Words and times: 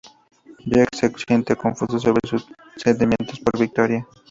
Jack 0.65 0.95
se 0.95 1.13
siente 1.27 1.55
confuso 1.55 1.99
sobre 1.99 2.27
sus 2.27 2.47
sentimientos 2.75 3.39
por 3.39 3.59
Victoria. 3.59 4.03